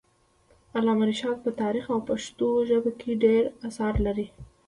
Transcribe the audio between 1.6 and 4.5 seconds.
تاریخ او پښتو ژبه کي ډير اثار لري.